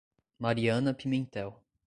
Mariana 0.39 0.95
Pimentel 0.95 1.53